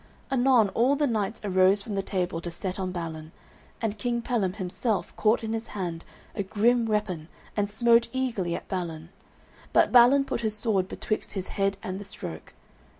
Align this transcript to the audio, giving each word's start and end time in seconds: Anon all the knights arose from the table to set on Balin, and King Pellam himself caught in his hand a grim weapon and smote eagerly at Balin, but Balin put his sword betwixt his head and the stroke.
Anon 0.31 0.69
all 0.69 0.95
the 0.95 1.05
knights 1.05 1.41
arose 1.43 1.83
from 1.83 1.93
the 1.93 2.01
table 2.01 2.41
to 2.41 2.49
set 2.49 2.79
on 2.79 2.91
Balin, 2.91 3.31
and 3.83 3.99
King 3.99 4.19
Pellam 4.23 4.53
himself 4.55 5.15
caught 5.15 5.43
in 5.43 5.53
his 5.53 5.67
hand 5.77 6.05
a 6.33 6.41
grim 6.41 6.87
weapon 6.87 7.27
and 7.55 7.69
smote 7.69 8.07
eagerly 8.11 8.55
at 8.55 8.67
Balin, 8.67 9.09
but 9.73 9.91
Balin 9.91 10.25
put 10.25 10.41
his 10.41 10.57
sword 10.57 10.87
betwixt 10.87 11.33
his 11.33 11.49
head 11.49 11.77
and 11.83 11.99
the 11.99 12.03
stroke. 12.03 12.55